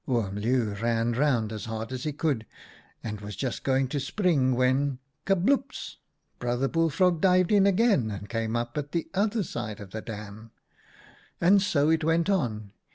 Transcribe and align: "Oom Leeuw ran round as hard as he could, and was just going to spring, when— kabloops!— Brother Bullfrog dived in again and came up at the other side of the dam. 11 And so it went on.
"Oom 0.09 0.33
Leeuw 0.35 0.73
ran 0.81 1.11
round 1.11 1.53
as 1.53 1.65
hard 1.65 1.91
as 1.91 2.05
he 2.05 2.11
could, 2.11 2.47
and 3.03 3.21
was 3.21 3.35
just 3.35 3.63
going 3.63 3.87
to 3.89 3.99
spring, 3.99 4.55
when— 4.55 4.97
kabloops!— 5.27 5.97
Brother 6.39 6.67
Bullfrog 6.67 7.21
dived 7.21 7.51
in 7.51 7.67
again 7.67 8.09
and 8.09 8.27
came 8.27 8.55
up 8.55 8.75
at 8.79 8.93
the 8.93 9.09
other 9.13 9.43
side 9.43 9.79
of 9.79 9.91
the 9.91 10.01
dam. 10.01 10.49
11 11.39 11.39
And 11.41 11.61
so 11.61 11.91
it 11.91 12.03
went 12.03 12.31
on. 12.31 12.71